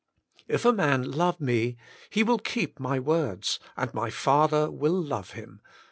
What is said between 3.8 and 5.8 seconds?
My Father will love him" (v.